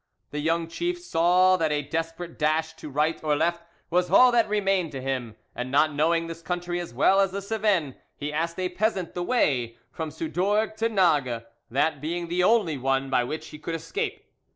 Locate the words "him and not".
4.99-5.93